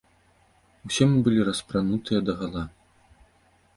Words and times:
Усе 0.87 1.03
мы 1.11 1.17
былі 1.27 1.45
распранутыя 1.49 2.19
дагала. 2.31 2.65